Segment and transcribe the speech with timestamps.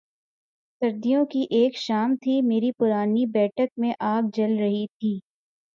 [0.81, 5.19] سردیوں کی ایک شام تھی، میری پرانی بیٹھک میں آگ جل رہی تھی۔